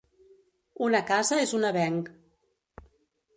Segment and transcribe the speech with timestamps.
[0.87, 2.11] Una casa és un avenc.